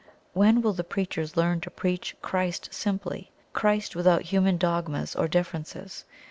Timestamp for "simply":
2.73-3.29